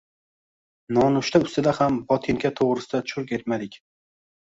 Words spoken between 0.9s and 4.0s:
Nonushta ustida ham botinka toʻgʻrisida churq etmadik